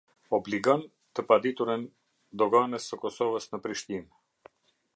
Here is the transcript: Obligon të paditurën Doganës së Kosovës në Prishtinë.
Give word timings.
Obligon 0.35 0.79
të 1.19 1.25
paditurën 1.31 1.83
Doganës 2.43 2.89
së 2.93 2.99
Kosovës 3.05 3.47
në 3.53 3.61
Prishtinë. 3.67 4.11